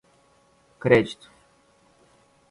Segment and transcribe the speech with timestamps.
[0.83, 1.27] crédito